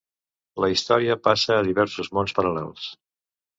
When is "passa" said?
1.27-1.53